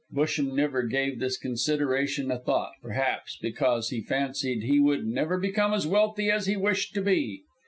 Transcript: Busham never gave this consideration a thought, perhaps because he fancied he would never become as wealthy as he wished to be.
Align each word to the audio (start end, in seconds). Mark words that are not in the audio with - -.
Busham 0.11 0.55
never 0.55 0.81
gave 0.81 1.19
this 1.19 1.37
consideration 1.37 2.31
a 2.31 2.39
thought, 2.39 2.71
perhaps 2.81 3.37
because 3.39 3.89
he 3.89 4.01
fancied 4.01 4.63
he 4.63 4.79
would 4.79 5.05
never 5.05 5.37
become 5.37 5.75
as 5.75 5.85
wealthy 5.85 6.31
as 6.31 6.47
he 6.47 6.57
wished 6.57 6.95
to 6.95 7.03
be. 7.03 7.43